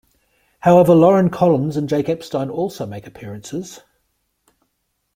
However, 0.61 0.95
Lauren 0.95 1.29
Collins 1.29 1.77
and 1.77 1.87
Jake 1.87 2.09
Epstein 2.09 2.49
also 2.49 2.87
make 2.87 3.05
appearances. 3.05 3.81